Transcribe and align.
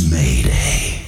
Mayday. 0.00 1.01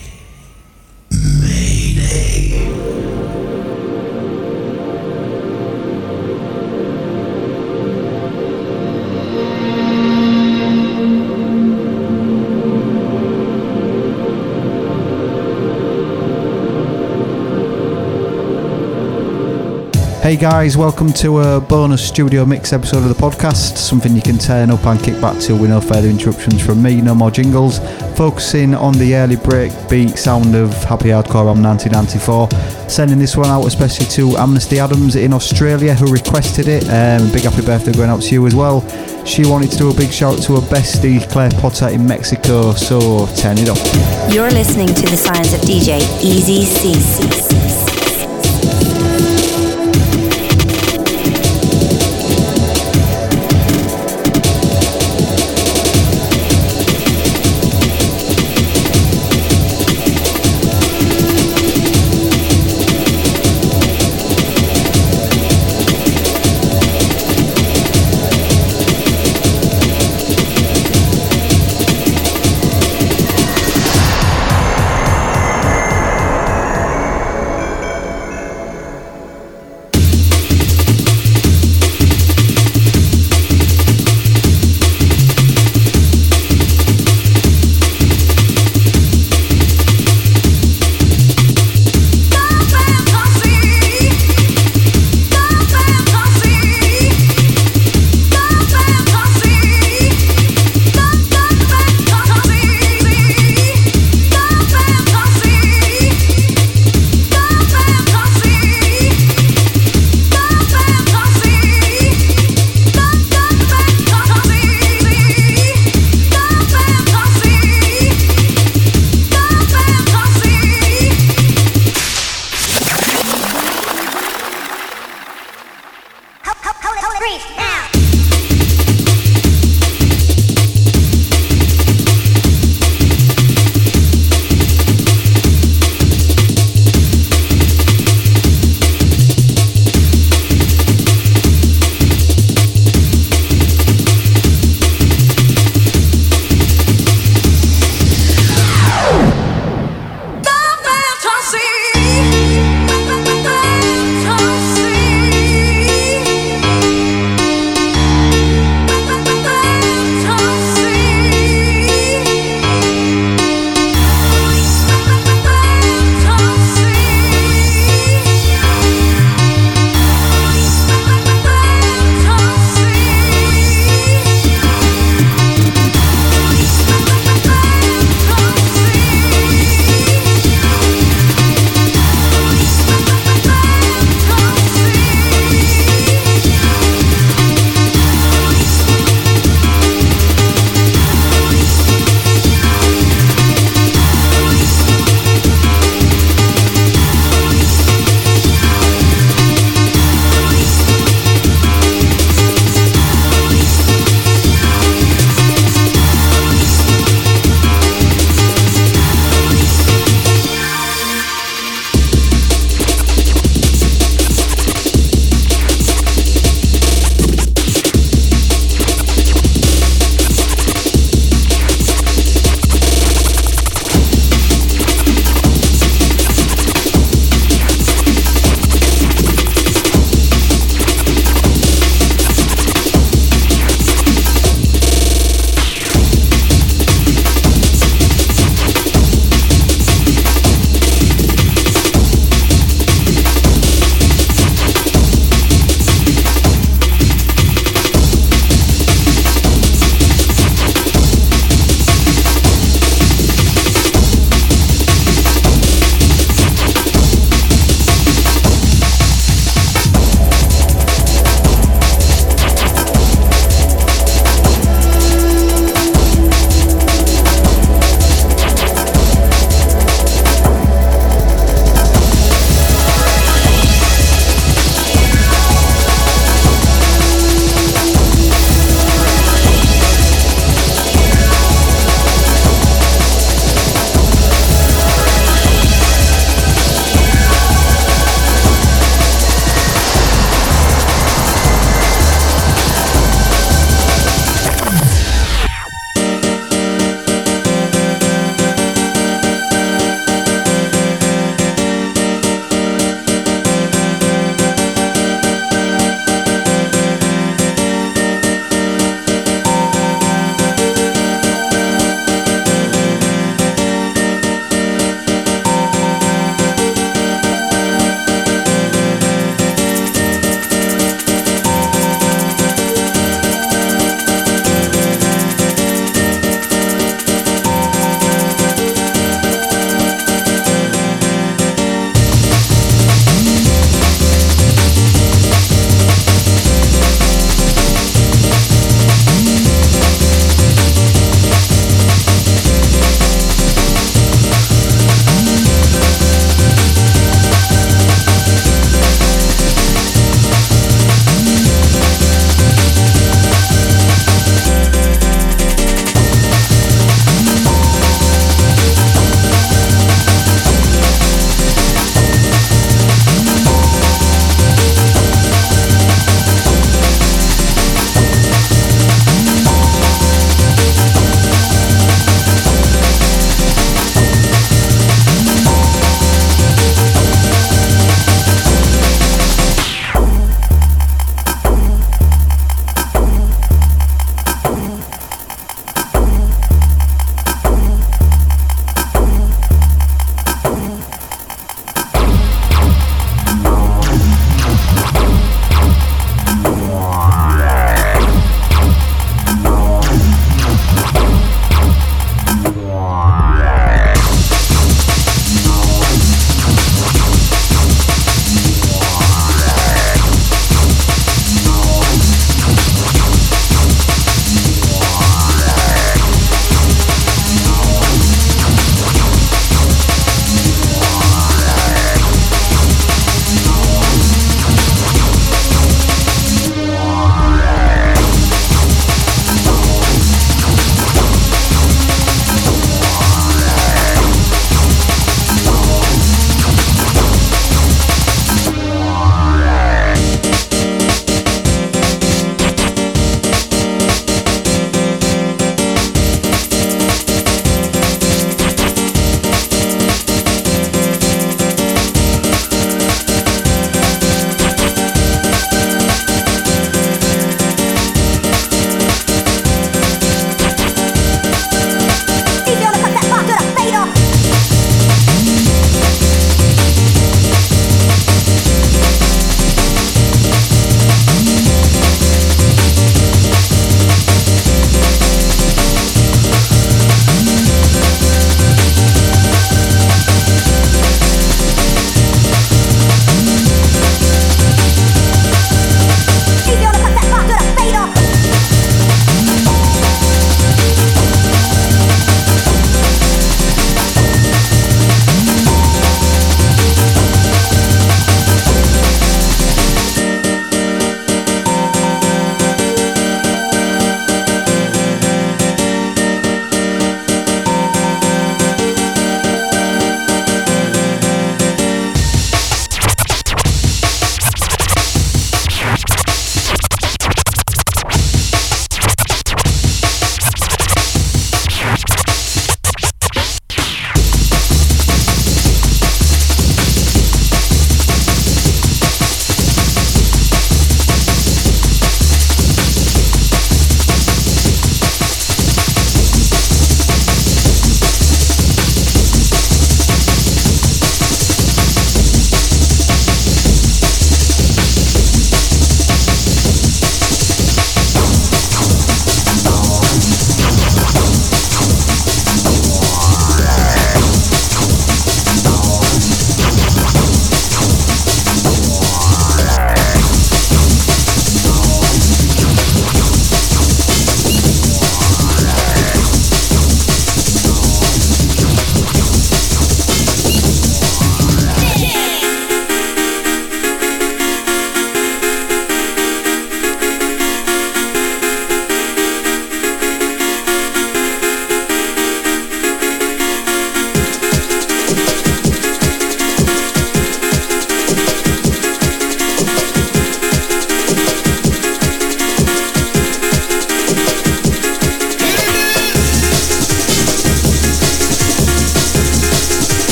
Hey 20.25 20.37
guys, 20.37 20.75
welcome 20.75 21.13
to 21.13 21.41
a 21.41 21.61
bonus 21.61 22.09
studio 22.09 22.47
mix 22.47 22.73
episode 22.73 23.03
of 23.03 23.11
the 23.11 23.15
podcast. 23.15 23.77
Something 23.77 24.17
you 24.17 24.23
can 24.23 24.39
turn 24.39 24.71
up 24.71 24.87
and 24.87 24.99
kick 24.99 25.21
back 25.21 25.39
to 25.41 25.55
with 25.55 25.69
no 25.69 25.83
further 25.83 26.09
interruptions 26.09 26.65
from 26.65 26.83
me, 26.83 27.03
no 27.03 27.15
more 27.15 27.31
jingles. 27.31 27.79
Focusing 28.17 28.75
on 28.75 28.95
the 28.95 29.17
early 29.17 29.37
break 29.37 29.71
beat 29.91 30.17
sound 30.17 30.55
of 30.55 30.73
Happy 30.85 31.09
Hardcore 31.11 31.53
on 31.53 31.63
1994. 31.63 32.49
Sending 32.89 33.19
this 33.19 33.37
one 33.37 33.51
out 33.51 33.67
especially 33.67 34.07
to 34.07 34.35
Amnesty 34.39 34.79
Adams 34.79 35.17
in 35.17 35.35
Australia 35.35 35.93
who 35.93 36.11
requested 36.11 36.69
it. 36.69 36.85
Um, 36.85 37.31
big 37.31 37.43
happy 37.43 37.61
birthday 37.61 37.93
going 37.93 38.09
out 38.09 38.23
to 38.23 38.33
you 38.33 38.47
as 38.47 38.55
well. 38.55 38.81
She 39.27 39.45
wanted 39.45 39.73
to 39.73 39.77
do 39.77 39.91
a 39.91 39.95
big 39.95 40.11
shout 40.11 40.39
to 40.45 40.55
her 40.55 40.67
bestie 40.69 41.31
Claire 41.31 41.51
Potter 41.61 41.89
in 41.89 42.07
Mexico, 42.07 42.73
so 42.73 43.27
turn 43.37 43.59
it 43.59 43.69
up. 43.69 44.33
You're 44.33 44.51
listening 44.51 44.89
to 44.89 45.03
the 45.03 45.19
sounds 45.19 45.53
of 45.53 45.61
DJ 45.61 46.01
Easy 46.25 46.65
C. 46.65 47.54